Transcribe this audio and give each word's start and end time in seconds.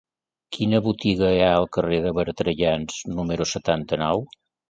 Quina 0.55 0.79
botiga 0.87 1.27
hi 1.33 1.43
ha 1.47 1.49
al 1.57 1.67
carrer 1.77 1.99
de 2.07 2.13
Bertrellans 2.21 2.97
número 3.21 3.49
setanta-nou? 3.53 4.27